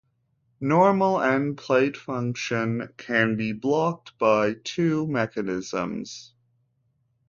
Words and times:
Normal 0.61 1.21
end 1.21 1.59
plate 1.59 1.95
function 1.95 2.89
can 2.97 3.35
be 3.35 3.53
blocked 3.53 4.17
by 4.17 4.53
two 4.55 5.05
mechanisms. 5.05 6.33